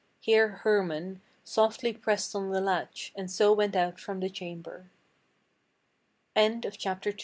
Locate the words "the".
2.49-2.59, 4.19-4.31, 6.61-6.71